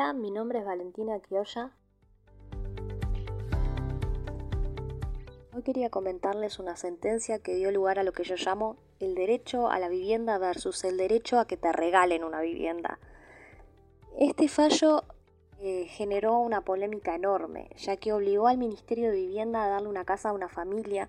[0.00, 1.72] Hola, mi nombre es Valentina Quiolla.
[5.52, 9.68] Hoy quería comentarles una sentencia que dio lugar a lo que yo llamo el derecho
[9.68, 13.00] a la vivienda versus el derecho a que te regalen una vivienda.
[14.16, 15.02] Este fallo
[15.58, 20.04] eh, generó una polémica enorme, ya que obligó al Ministerio de Vivienda a darle una
[20.04, 21.08] casa a una familia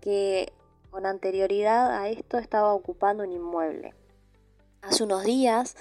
[0.00, 0.52] que
[0.92, 3.92] con anterioridad a esto estaba ocupando un inmueble.
[4.82, 5.74] Hace unos días,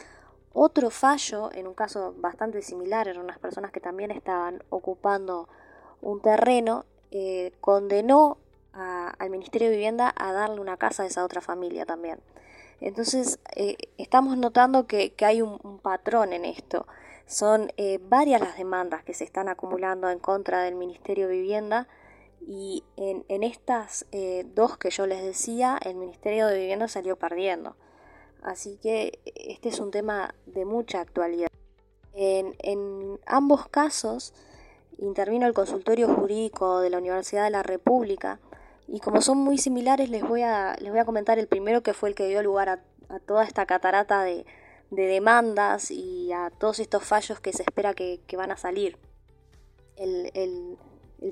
[0.53, 5.47] otro fallo, en un caso bastante similar, eran unas personas que también estaban ocupando
[6.01, 8.37] un terreno, eh, condenó
[8.71, 12.19] al Ministerio de Vivienda a darle una casa a esa otra familia también.
[12.79, 16.87] Entonces, eh, estamos notando que, hay un, patrón en esto.
[17.25, 21.87] Son eh, varias las demandas que se están acumulando en contra del Ministerio de Vivienda
[22.47, 24.05] y en estas
[24.55, 27.75] dos que yo les decía, el Ministerio de Vivienda salió perdiendo.
[28.41, 31.49] Así que este es un tema de mucha actualidad.
[32.13, 34.33] En, ambos casos
[34.97, 38.39] intervino el consultorio jurídico de la Universidad de la República
[38.87, 41.93] y como son muy similares les voy a, les voy a comentar el primero que
[41.93, 42.79] fue el que dio lugar a,
[43.25, 44.45] toda esta catarata de,
[44.91, 48.97] demandas y a todos estos fallos que se espera que, van a salir.
[49.95, 50.77] El,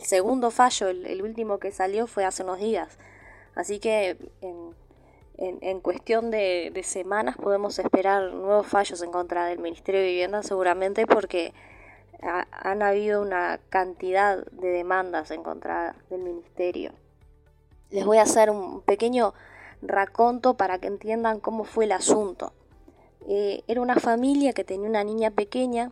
[0.02, 2.98] segundo fallo, el, último que salió fue hace unos días.
[3.56, 4.74] Así que en,
[5.38, 11.06] en, cuestión de, semanas podemos esperar nuevos fallos en contra del Ministerio de Vivienda seguramente
[11.06, 11.54] porque
[12.22, 16.92] han habido una cantidad de demandas en contra del Ministerio.
[17.92, 19.36] Les voy a hacer un pequeño
[19.84, 22.54] raconto para que entiendan cómo fue el asunto.
[23.28, 25.92] Eh, era una familia que tenía una niña pequeña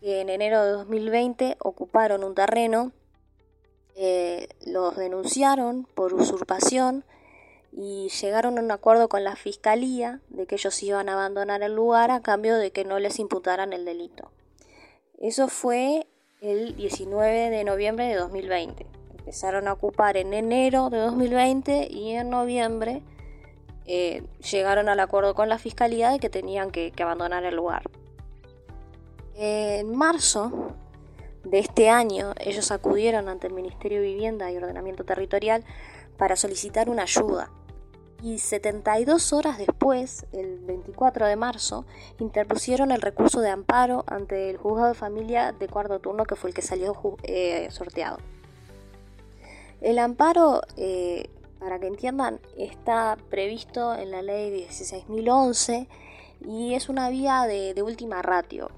[0.00, 2.92] que en enero de 2020 ocuparon un terreno,
[3.96, 7.04] eh, los denunciaron por usurpación
[7.72, 11.74] y llegaron a un acuerdo con la fiscalía de que ellos iban a abandonar el
[11.74, 14.30] lugar a cambio de que no les imputaran el delito.
[15.18, 16.06] Eso fue
[16.40, 18.86] el 19 de noviembre de 2020.
[19.18, 23.02] Empezaron a ocupar en enero de 2020 y en noviembre
[23.86, 27.82] eh, llegaron al acuerdo con la fiscalía de que tenían que, que abandonar el lugar.
[29.36, 30.74] En marzo
[31.44, 35.64] de este año, ellos acudieron ante el Ministerio de Vivienda y Ordenamiento Territorial
[36.16, 37.50] para solicitar una ayuda
[38.22, 41.84] y 72 horas después, el 24 de marzo,
[42.18, 46.50] interpusieron el recurso de amparo ante el juzgado de familia de cuarto turno que fue
[46.50, 48.18] el que salió eh, sorteado.
[49.80, 55.88] El amparo, eh, para que entiendan, está previsto en la ley 16.011
[56.46, 58.70] y es una vía de última ratio.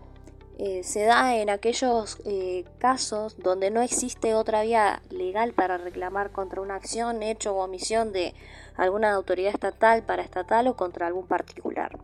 [0.64, 6.30] Eh, se da en aquellos eh, casos donde no existe otra vía legal para reclamar
[6.30, 8.32] contra una acción, hecho o omisión de
[8.76, 11.98] alguna autoridad estatal, paraestatal o contra algún particular.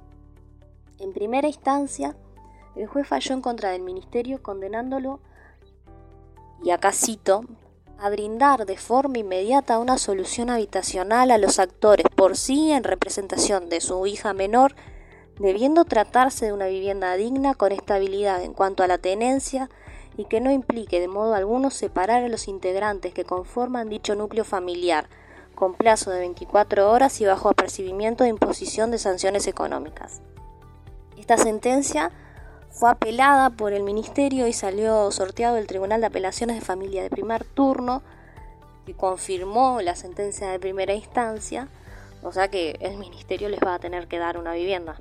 [0.98, 2.16] En primera instancia,
[2.74, 5.20] el juez falló en contra del ministerio condenándolo,
[6.60, 6.90] y acá
[8.00, 13.68] a brindar de forma inmediata una solución habitacional a los actores por sí en representación
[13.68, 14.74] de su hija menor
[15.38, 19.68] debiendo tratarse de una vivienda digna con estabilidad en cuanto a la tenencia
[20.16, 24.44] y que no implique de modo alguno separar a los integrantes que conforman dicho núcleo
[24.44, 25.08] familiar,
[25.54, 30.20] con plazo de 24 horas y bajo apercibimiento de imposición de sanciones económicas.
[31.16, 32.10] Esta sentencia
[32.70, 37.10] fue apelada por el Ministerio y salió sorteado del Tribunal de Apelaciones de Familia de
[37.10, 38.02] primer turno,
[38.86, 41.68] que confirmó la sentencia de primera instancia,
[42.22, 45.00] o sea que el Ministerio les va a tener que dar una vivienda.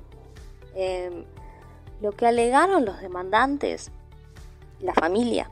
[0.74, 1.24] Em,
[2.00, 3.90] lo que alegaron los demandantes,
[4.80, 5.50] la familia,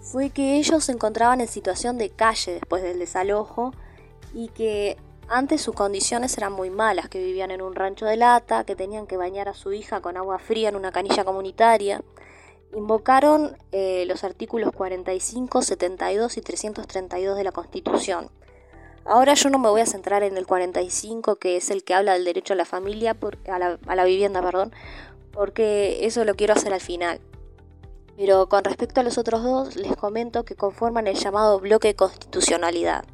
[0.00, 3.72] fue que ellos se encontraban en situación de calle después del desalojo
[4.34, 4.96] y que
[5.28, 9.06] antes sus condiciones eran muy malas, que vivían en un rancho de lata, que tenían
[9.06, 12.02] que bañar a su hija con agua fría en una canilla comunitaria.
[12.74, 18.30] Invocaron eh, los artículos 45, 72 y 332 de la Constitución,
[19.06, 22.14] Ahora yo no me voy a centrar en el 45, que es el que habla
[22.14, 23.16] del derecho a la familia,
[23.48, 24.72] a, la, vivienda, perdón,
[25.32, 27.20] porque eso lo quiero hacer al final.
[28.16, 31.96] Pero con respecto a los otros dos, les comento que conforman el llamado bloque de
[31.96, 33.04] constitucionalidad.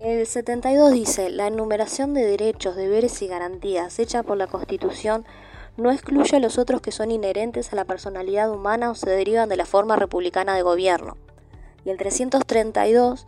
[0.00, 5.24] El 72 dice, la enumeración de derechos, deberes y garantías hecha por la Constitución
[5.76, 9.48] no excluye a los otros que son inherentes a la personalidad humana o se derivan
[9.48, 11.16] de la forma republicana de gobierno.
[11.84, 13.26] Y el 332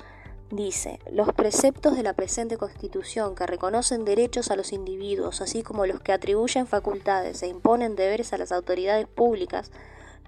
[0.50, 5.86] Dice, los preceptos de la presente Constitución que reconocen derechos a los individuos, así como
[5.86, 9.72] los que atribuyen facultades e imponen deberes a las autoridades públicas,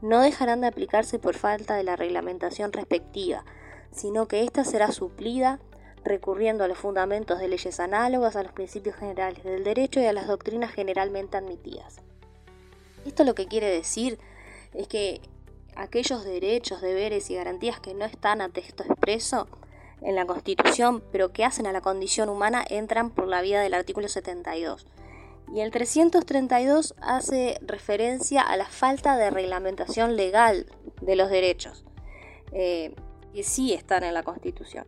[0.03, 3.45] no dejarán de aplicarse por falta de la reglamentación respectiva,
[3.93, 5.61] sino que ésta será suplida
[6.03, 10.13] recurriendo a los fundamentos de leyes análogas a los principios generales del derecho y a
[10.13, 12.01] las doctrinas generalmente admitidas.
[13.07, 14.19] Esto lo que quiere decir
[14.75, 15.21] es que
[15.77, 19.47] aquellos derechos, deberes y garantías que no están a texto expreso
[20.01, 23.75] en la Constitución, pero que hacen a la condición humana, entran por la vía del
[23.75, 24.87] artículo 72.
[25.55, 30.67] Y el 332 hace referencia a la falta de reglamentación legal
[31.01, 31.85] de los derechos,
[32.53, 32.95] eh,
[33.33, 34.87] que sí están en la Constitución.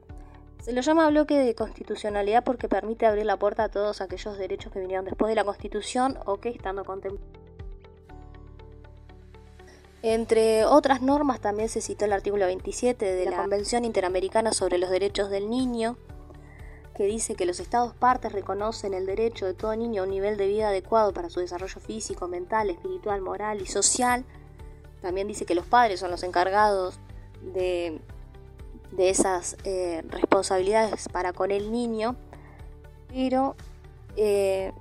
[0.60, 4.70] Se lo llama bloque de constitucionalidad porque permite abrir la puerta a todos aquellos derechos
[4.70, 7.39] que vinieron después de la Constitución o que estando contemplados.
[10.02, 14.90] Entre otras normas también se citó el artículo 27 de la Convención Interamericana sobre los
[14.90, 15.96] Derechos del Niño,
[16.96, 20.36] que dice que los Estados partes reconocen el derecho de todo niño a un nivel
[20.36, 24.24] de vida adecuado para su desarrollo físico, mental, espiritual, moral y social.
[25.02, 26.98] También dice que los padres son los encargados
[27.42, 28.00] de
[28.92, 32.16] de esas eh, responsabilidades para con el niño,
[33.08, 33.56] pero
[34.16, 34.72] eh,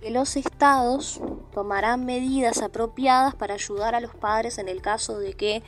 [0.00, 1.20] que los estados
[1.52, 5.62] tomarán medidas apropiadas para ayudar a los padres en el caso de que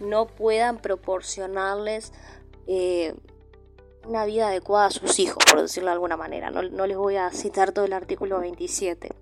[0.00, 2.12] no puedan proporcionarles
[2.66, 3.14] eh,
[4.06, 6.50] una vida adecuada a sus hijos, por decirlo de alguna manera.
[6.50, 9.12] No, les voy a citar todo el artículo 27.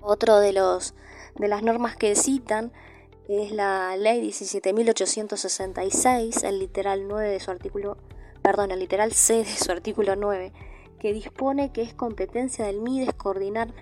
[0.00, 0.94] Otro de, los,
[1.36, 2.72] de las normas que citan
[3.28, 7.96] es la ley 17.866, el literal 9 de su artículo,
[8.42, 10.52] perdón, el literal C de su artículo 9,
[10.98, 13.72] que dispone que es competencia del MIDES coordinar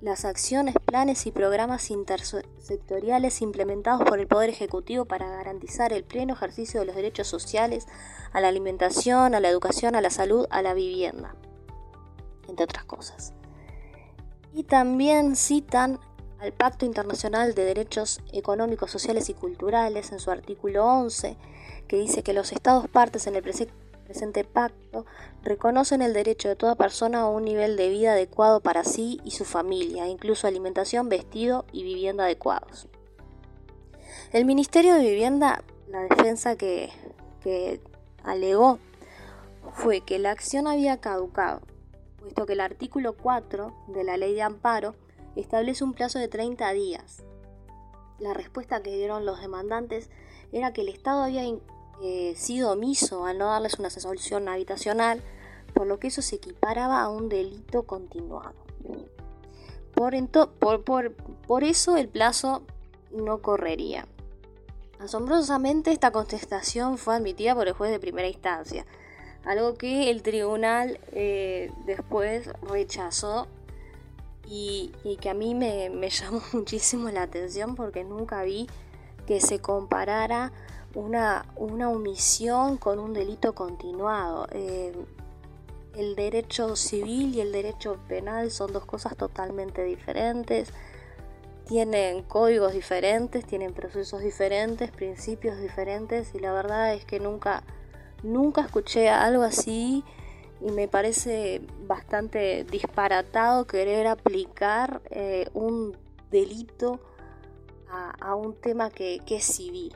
[0.00, 6.34] las acciones, planes y programas intersectoriales implementados por el Poder Ejecutivo para garantizar el pleno
[6.34, 7.86] ejercicio de los derechos sociales
[8.32, 11.34] a la alimentación, a la educación, a la salud, a la vivienda,
[12.48, 13.32] entre otras cosas.
[14.52, 15.98] Y también citan
[16.38, 21.36] al Pacto Internacional de Derechos Económicos, Sociales y Culturales en su artículo 11,
[21.88, 23.72] que dice que los Estados partes en el presente
[24.52, 25.06] pacto
[25.42, 29.32] reconocen el derecho de toda persona a un nivel de vida adecuado para sí y
[29.32, 32.88] su familia, incluso alimentación, vestido y vivienda adecuados.
[34.32, 36.90] El Ministerio de Vivienda, la defensa que,
[37.42, 37.80] que
[38.24, 38.78] alegó
[39.72, 41.60] fue que la acción había caducado,
[42.20, 44.94] puesto que el artículo 4 de la Ley de Amparo
[45.36, 47.22] establece un plazo de 30 días.
[48.18, 50.10] La respuesta que dieron los demandantes
[50.52, 51.44] era que el Estado había
[52.02, 55.22] eh, sido omiso al no darles una solución habitacional,
[55.72, 58.54] por lo que eso se equiparaba a un delito continuado.
[59.94, 62.62] Por, eso el plazo
[63.12, 64.06] no correría.
[64.98, 68.84] Asombrosamente esta contestación fue admitida por el juez de primera instancia,
[69.44, 73.46] algo que el tribunal eh, después rechazó
[74.48, 78.66] y, que a mí me, llamó muchísimo la atención porque nunca vi
[79.26, 80.52] que se comparara
[80.96, 84.48] una, una omisión con un delito continuado.
[84.50, 84.92] Eh,
[85.94, 90.72] el derecho civil y el derecho penal son dos cosas totalmente diferentes.
[91.66, 97.62] Tienen códigos diferentes, tienen procesos diferentes, principios diferentes y la verdad es que nunca,
[98.22, 100.02] nunca escuché algo así
[100.60, 105.96] y me parece bastante disparatado querer aplicar eh, un
[106.30, 107.00] delito
[108.20, 109.94] a, un tema que, es civil.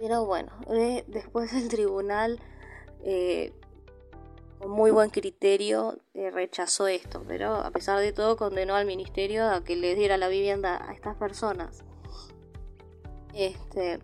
[0.00, 2.40] Pero bueno, eh, después el tribunal,
[3.04, 3.52] eh,
[4.58, 9.62] con muy buen criterio, rechazó esto, pero a pesar de todo condenó al ministerio a
[9.62, 11.84] que le diera la vivienda a estas personas.
[13.34, 14.00] Este,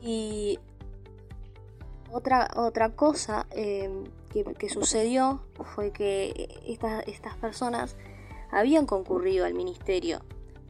[0.00, 0.58] y
[2.12, 4.04] otra, otra cosa em,
[4.58, 5.40] que, sucedió
[5.74, 7.96] fue que estas personas
[8.50, 10.20] habían concurrido al ministerio,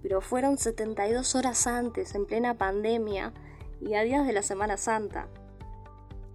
[0.03, 3.33] pero fueron 72 horas antes, en plena pandemia
[3.81, 5.29] y a días de la Semana Santa.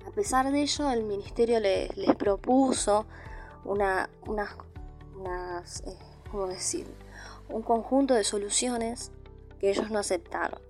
[0.08, 3.06] A pesar de ello, el ministerio les, propuso
[3.64, 4.10] una,
[5.86, 5.98] eh,
[6.30, 6.48] ¿cómo
[7.50, 9.12] un conjunto de soluciones
[9.60, 10.62] que ellos no aceptaron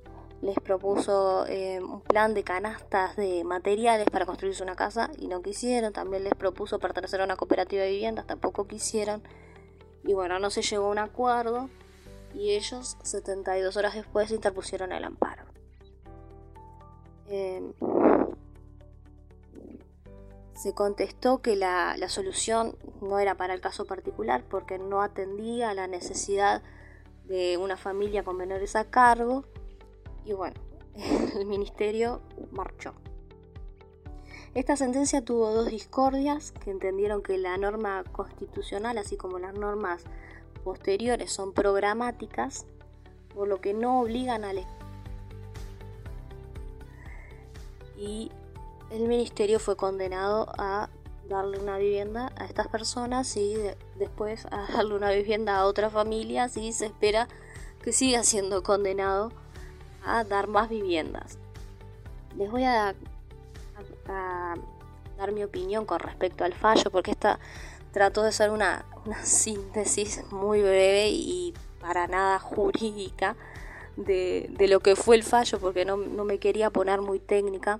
[0.41, 5.41] les propuso eh, un plan de canastas de materiales para construirse una casa y no
[5.41, 5.93] quisieron.
[5.93, 9.21] También les propuso pertenecer a una cooperativa de viviendas, tampoco quisieron.
[10.03, 11.69] Y bueno, no se llegó a un acuerdo
[12.33, 15.40] y ellos 72 horas después interpusieron el amparo.
[17.33, 17.71] Em,
[20.53, 25.69] se contestó que la, la solución no era para el caso particular porque no atendía
[25.69, 26.61] a la necesidad
[27.25, 29.45] de una familia con menores a cargo
[30.25, 30.59] y bueno,
[31.35, 32.21] el ministerio
[32.51, 32.93] marchó.
[34.53, 40.03] Esta sentencia tuvo dos discordias que entendieron que la norma constitucional, así como las normas
[40.65, 42.65] posteriores, son programáticas,
[43.33, 44.57] por lo que no obligan al
[48.01, 48.31] y
[48.89, 50.89] el ministerio fue condenado a
[51.29, 53.55] darle una vivienda a estas personas y
[53.97, 57.27] después a darle una vivienda a otra familia si se espera
[57.83, 59.31] que siga siendo condenado
[60.05, 61.37] a dar más viviendas.
[62.37, 62.95] Les voy a,
[65.17, 67.39] dar mi opinión con respecto al fallo, porque esta
[67.91, 68.85] trató de ser una,
[69.23, 73.35] síntesis muy breve y para nada jurídica
[73.95, 77.79] de, lo que fue el fallo, porque no, me quería poner muy técnica.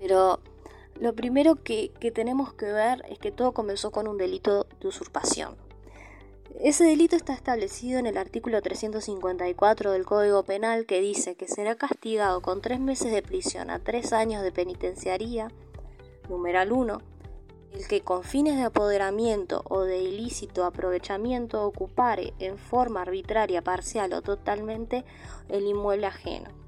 [0.00, 0.40] Pero
[1.00, 5.56] lo primero que tenemos que ver es que todo comenzó con un delito de usurpación.
[6.60, 11.74] Ese delito está establecido en el artículo 354 del Código Penal que dice que será
[11.74, 15.48] castigado con tres meses de prisión a tres años de penitenciaría,
[16.30, 17.02] numeral 1,
[17.74, 24.14] el que con fines de apoderamiento o de ilícito aprovechamiento ocupare en forma arbitraria, parcial
[24.14, 25.04] o totalmente
[25.50, 26.65] el inmueble ajeno.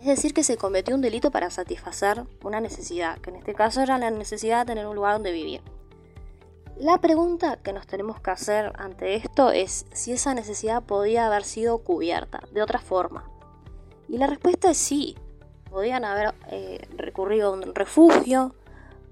[0.00, 3.80] Es decir, que se cometió un delito para satisfacer una necesidad, que en este caso
[3.80, 5.60] era la necesidad de tener un lugar donde vivir.
[6.76, 11.42] La pregunta que nos tenemos que hacer ante esto es si esa necesidad podía haber
[11.42, 13.28] sido cubierta de otra forma.
[14.08, 15.16] Y la respuesta es sí.
[15.70, 18.54] Podían haber eh, recurrido a un refugio,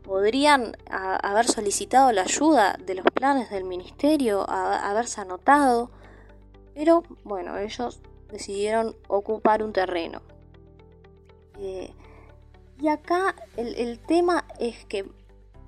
[0.05, 5.91] podrían haber solicitado la ayuda de los planes del ministerio, haberse anotado,
[6.75, 8.01] pero bueno, ellos
[8.31, 10.23] decidieron ocupar un terreno.
[11.59, 11.93] Eh,
[12.81, 15.07] y acá el tema es que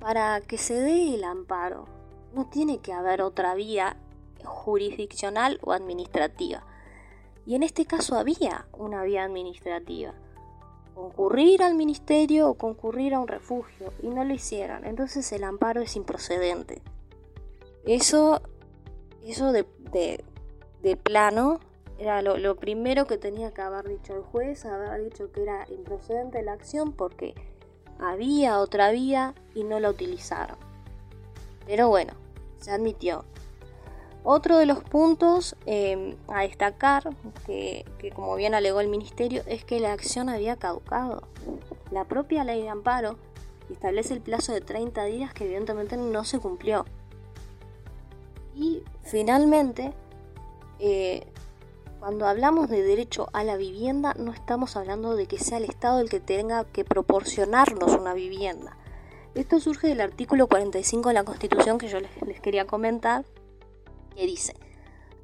[0.01, 1.87] para que se dé el amparo,
[2.35, 3.97] no tiene que haber otra vía
[4.45, 6.65] jurisdiccional o administrativa.
[7.47, 10.15] Y en este caso había una vía administrativa.
[10.95, 13.93] Concurrir al ministerio o concurrir a un refugio.
[14.03, 14.85] Y no lo hicieron.
[14.85, 16.83] Entonces el amparo es improcedente.
[17.87, 18.43] Eso,
[19.25, 19.65] eso de,
[21.03, 21.61] plano
[21.99, 26.43] era lo, primero que tenía que haber dicho el juez, haber dicho que era improcedente
[26.43, 27.35] la acción porque
[27.99, 30.57] había otra vía y no la utilizaron.
[31.67, 32.13] Pero bueno,
[32.59, 33.25] se admitió.
[34.23, 37.11] Otro de los puntos em, a destacar,
[37.47, 41.23] que, como bien alegó el ministerio, es que la acción había caducado.
[41.91, 43.17] La propia ley de amparo
[43.71, 46.85] establece el plazo de 30 días que evidentemente no se cumplió.
[48.55, 49.93] Y finalmente,
[50.79, 51.27] eh,
[52.01, 55.99] cuando hablamos de derecho a la vivienda, no estamos hablando de que sea el Estado
[55.99, 58.77] el que tenga que proporcionarnos una vivienda.
[59.35, 63.25] Esto surge del artículo 45 de la Constitución que yo les, quería comentar,
[64.15, 64.55] que dice,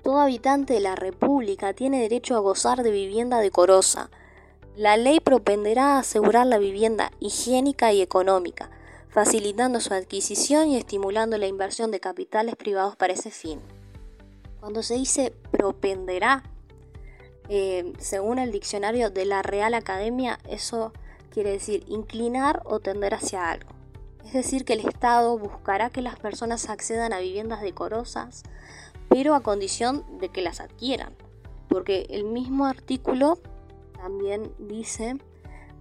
[0.02, 4.10] todo habitante de la República tiene derecho a gozar de vivienda decorosa.
[4.76, 8.70] La ley propenderá a asegurar la vivienda higiénica y económica,
[9.08, 13.60] facilitando su adquisición y estimulando la inversión de capitales privados para ese fin.
[14.60, 16.42] Cuando se dice propenderá,
[17.48, 20.92] eh, según el diccionario de la Real Academia, eso
[21.30, 23.70] quiere decir inclinar o tender hacia algo.
[24.24, 28.42] Es decir, que el Estado buscará que las personas accedan a viviendas decorosas,
[29.08, 31.14] pero a condición de que las adquieran.
[31.68, 33.38] Porque el mismo artículo
[33.96, 35.16] también dice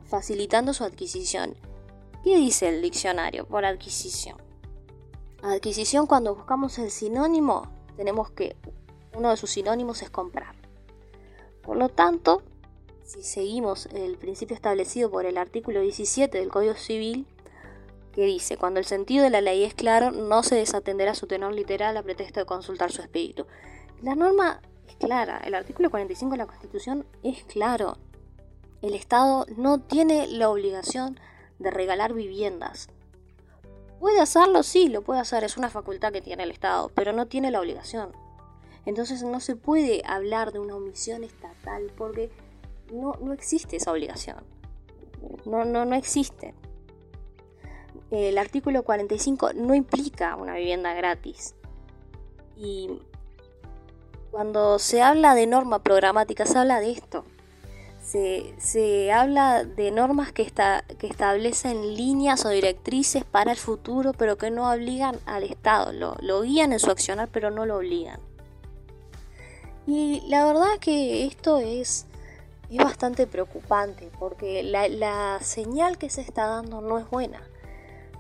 [0.05, 1.55] facilitando su adquisición.
[2.23, 4.37] ¿Qué dice el diccionario por adquisición?
[5.41, 7.63] Adquisición cuando buscamos el sinónimo,
[7.95, 8.55] tenemos que
[9.15, 10.62] uno de sus sinónimos es comprar.
[11.63, 12.43] Por lo tanto,
[13.03, 17.25] si seguimos el principio establecido por el artículo 17 del Código Civil,
[18.13, 21.53] que dice, cuando el sentido de la ley es claro, no se desatenderá su tenor
[21.53, 23.47] literal a pretexto de consultar su espíritu.
[24.01, 27.97] La norma es clara, el artículo 45 de la Constitución es claro.
[28.81, 31.19] El Estado no tiene la obligación
[31.59, 32.89] de regalar viviendas.
[33.99, 34.63] ¿Puede hacerlo?
[34.63, 37.61] Sí, lo puede hacer, es una facultad que tiene el Estado, pero no tiene la
[37.61, 38.11] obligación.
[38.85, 42.29] Entonces no se puede hablar de una omisión estatal porque
[42.91, 44.43] no, no existe esa obligación.
[45.45, 46.53] No, no, no existe.
[48.11, 51.55] El artículo 45 no implica una vivienda gratis.
[52.57, 52.99] Y
[54.31, 57.23] cuando se habla de norma programática, se habla de esto.
[58.01, 60.51] Se, habla de normas que,
[60.99, 65.93] que establecen líneas o directrices para el futuro, pero que no obligan al Estado.
[65.93, 68.19] Lo, lo guían en su accionar, pero no lo obligan.
[69.85, 72.05] Y la verdad que esto es,
[72.69, 77.41] es bastante preocupante porque la, señal que se está dando no es buena.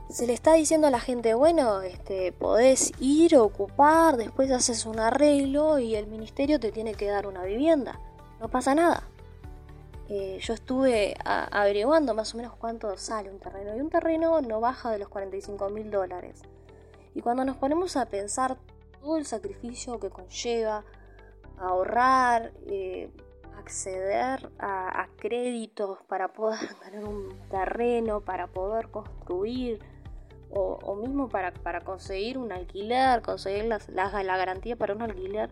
[0.09, 4.99] Se le está diciendo a la gente, bueno, este, podés ir, ocupar, después haces un
[4.99, 7.99] arreglo y el ministerio te tiene que dar una vivienda.
[8.39, 9.07] No pasa nada.
[10.09, 14.59] Eh, yo estuve averiguando más o menos cuánto sale un terreno y un terreno no
[14.59, 16.41] baja de los 45 mil dólares.
[17.15, 18.57] Y cuando nos ponemos a pensar
[19.01, 20.83] todo el sacrificio que conlleva,
[21.57, 23.09] ahorrar, eh,
[23.57, 29.79] acceder a, créditos para poder ganar un terreno, para poder construir,
[30.55, 35.49] o, mismo para, conseguir un alquiler, conseguir la garantía para un alquiler,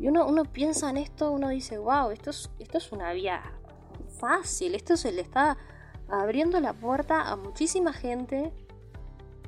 [0.00, 3.40] Y uno, uno piensa en esto, uno dice, wow, esto es, esto es una vía
[4.18, 5.56] fácil, esto se le está
[6.08, 8.52] abriendo la puerta a muchísima gente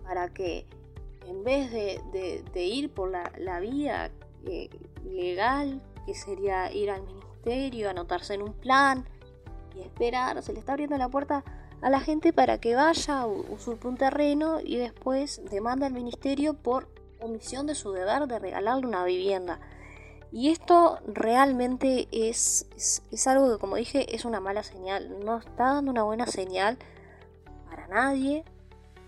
[0.05, 0.67] para que
[1.27, 4.11] en vez de, ir por la, vía
[4.47, 4.69] eh,
[5.05, 9.09] legal, que sería ir al ministerio, anotarse en un plan
[9.75, 11.45] y esperar, se le está abriendo la puerta
[11.83, 16.89] a la gente para que vaya, usurpe un terreno y después demanda al ministerio por
[17.21, 19.61] omisión de su deber de regalarle una vivienda.
[20.33, 22.67] Y esto realmente es,
[23.13, 25.25] es, algo que, como dije, es una mala señal.
[25.25, 26.77] No está dando una buena señal
[27.71, 28.45] para nadie.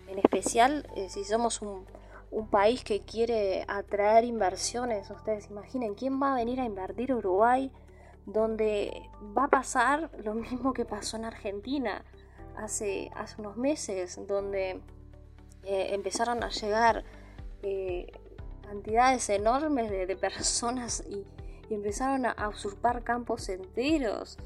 [0.06, 1.84] En especial eh, si somos un,
[2.30, 5.10] un, país que quiere atraer inversiones.
[5.10, 7.70] Ustedes imaginen, ¿quién va a venir a invertir Uruguay?
[8.26, 12.04] Donde va a pasar lo mismo que pasó en Argentina
[12.56, 14.80] hace, hace unos meses, donde
[15.64, 17.04] eh, empezaron a llegar
[17.62, 18.06] eh,
[18.62, 21.24] cantidades enormes de, personas y,
[21.72, 24.38] empezaron a, usurpar campos enteros.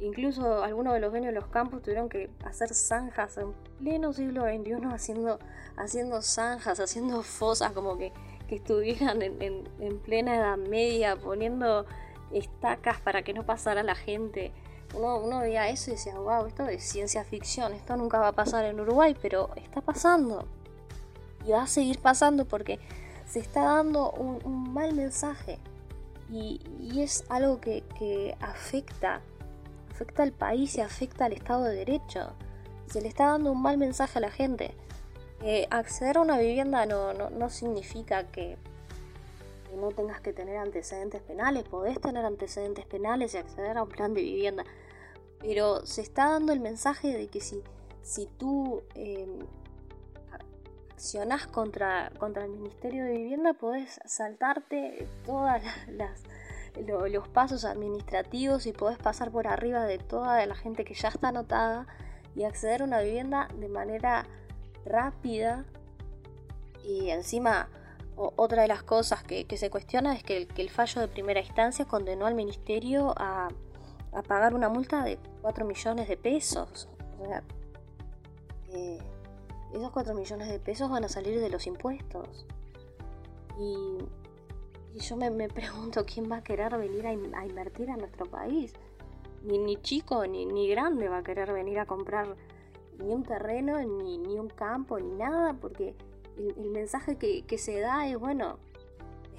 [0.00, 4.42] Incluso algunos de los dueños de los campos tuvieron que hacer zanjas en pleno siglo
[4.42, 5.38] XXI haciendo,
[5.76, 8.12] haciendo zanjas, haciendo fosas como que,
[8.48, 11.84] estuvieran en, en plena Edad Media, poniendo
[12.32, 14.52] estacas para que no pasara la gente
[14.94, 18.64] uno, veía eso y decía, wow, esto es ciencia ficción, esto nunca va a pasar
[18.64, 20.46] en Uruguay, pero está pasando.
[21.46, 22.78] Y va a seguir pasando porque
[23.26, 25.58] se está dando un, mal mensaje.
[26.30, 26.60] Y,
[27.00, 29.20] es algo que, afecta,
[29.98, 32.32] afecta al país y afecta al Estado de Derecho.
[32.86, 34.72] Se le está dando un mal mensaje a la gente.
[35.70, 38.56] acceder a una vivienda no, no significa que
[39.74, 44.14] no tengas que tener antecedentes penales, podés tener antecedentes penales y acceder a un plan
[44.14, 44.64] de vivienda.
[45.40, 47.60] Pero se está dando el mensaje de que si,
[48.02, 49.40] si tú em,
[50.92, 55.08] accionás contra, contra el Ministerio de Vivienda, podés saltarte
[56.86, 61.28] los pasos administrativos y podés pasar por arriba de toda la gente que ya está
[61.28, 61.86] anotada
[62.34, 64.26] y acceder a una vivienda de manera
[64.84, 65.64] rápida
[66.84, 67.68] y encima
[68.16, 72.26] otra de las cosas que, se cuestiona es que el, fallo de primera instancia condenó
[72.26, 73.48] al ministerio a,
[74.26, 76.88] pagar una multa de 4 millones de pesos.
[77.20, 77.44] O sea,
[78.70, 78.98] eh,
[79.72, 82.46] esos 4 millones de pesos van a salir de los impuestos.
[83.58, 83.98] Y,
[84.96, 88.72] yo me, pregunto quién va a querer venir a, invertir a nuestro país.
[89.44, 92.34] Ni, ni chico ni, ni grande va a querer venir a comprar
[92.98, 95.94] ni un terreno, ni, ni un campo, ni nada, porque
[96.38, 98.58] el, mensaje que, se da es, bueno,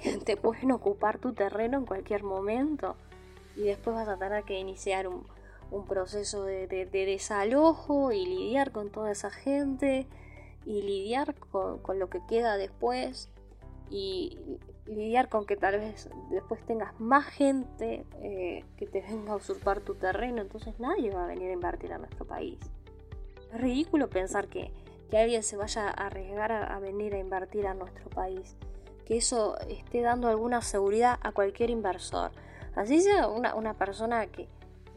[0.24, 2.96] te pueden ocupar tu terreno en cualquier momento
[3.56, 5.24] y después vas a tener que iniciar un,
[5.86, 10.06] proceso de, desalojo y lidiar con toda esa gente
[10.66, 13.28] y lidiar con, lo que queda después
[13.88, 14.36] y
[14.90, 19.80] lidiar con que tal vez después tengas más gente eh, que te venga a usurpar
[19.80, 22.58] tu terreno, entonces nadie va a venir a invertir a nuestro país.
[23.52, 24.72] Es ridículo pensar que
[25.10, 28.56] que alguien se vaya a arriesgar a, venir a invertir a nuestro país.
[29.04, 32.30] Que eso esté dando alguna seguridad a cualquier inversor.
[32.76, 34.48] Así sea una, persona que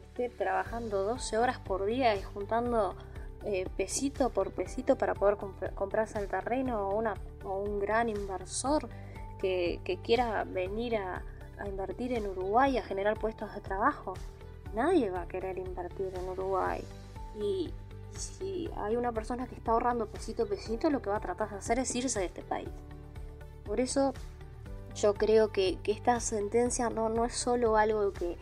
[0.02, 2.94] esté trabajando 12 horas por día y juntando
[3.44, 5.36] eh, pesito por pesito para poder
[5.74, 8.88] comprarse el terreno o, una, o un gran inversor
[9.84, 11.22] que, quiera venir a,
[11.66, 14.14] invertir en Uruguay, a generar puestos de trabajo.
[14.74, 16.82] Nadie va a querer invertir en Uruguay.
[17.40, 17.70] Y,
[18.16, 21.50] si hay una persona que está ahorrando pesito a pesito, lo que va a tratar
[21.50, 22.68] de hacer es irse de este país.
[23.66, 24.14] Por eso
[24.94, 28.36] yo creo que, esta sentencia no, no es solo algo que,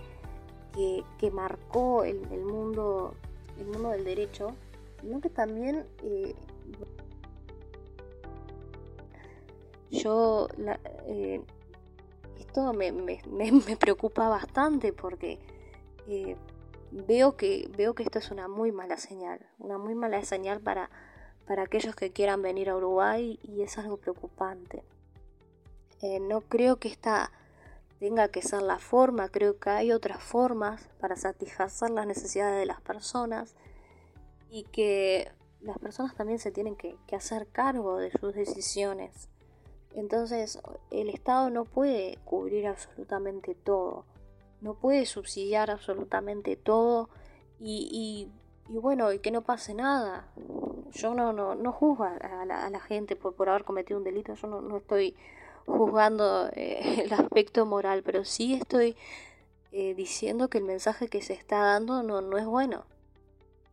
[1.18, 3.14] que, marcó el, mundo,
[3.58, 4.54] el mundo del derecho,
[5.00, 6.34] sino que también eh,
[9.92, 10.48] yo
[11.06, 11.42] eh,
[12.40, 15.38] esto me, preocupa bastante porque
[16.08, 16.36] eh,
[16.90, 20.90] veo que, veo que esto es una muy mala señal, una muy mala señal para,
[21.46, 24.82] para aquellos que quieran venir a Uruguay y es algo preocupante.
[26.00, 27.30] Eh, no creo que esta
[28.00, 32.66] tenga que ser la forma, creo que hay otras formas para satisfacer las necesidades de
[32.66, 33.54] las personas
[34.50, 39.28] y que las personas también se tienen que hacer cargo de sus decisiones.
[39.94, 44.04] Entonces el Estado no puede cubrir absolutamente todo
[44.62, 47.10] no puede subsidiar absolutamente todo
[47.58, 48.28] y,
[48.68, 50.28] bueno, y que no pase nada.
[50.92, 54.48] Yo no, no, no juzgo a la, gente por, por haber cometido un delito, yo
[54.48, 55.14] no, estoy
[55.66, 58.96] juzgando eh, el aspecto moral, pero sí estoy
[59.72, 62.84] eh, diciendo que el mensaje que se está dando no, no es bueno.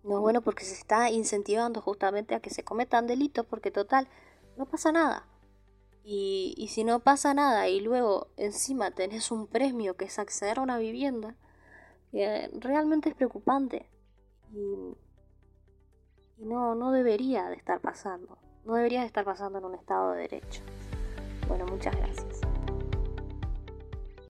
[0.04, 4.08] No es bueno porque se está incentivando justamente a que se cometan delitos, porque total,
[4.56, 5.28] no pasa nada.
[6.12, 10.64] Y, si no pasa nada y luego encima tenés un premio que es acceder a
[10.64, 11.36] una vivienda,
[12.14, 13.88] eh, realmente es preocupante.
[14.52, 14.96] Y,
[16.40, 18.40] y no, no debería de estar pasando.
[18.66, 20.64] No debería de estar pasando en un Estado de Derecho.
[21.48, 22.39] Bueno, muchas gracias.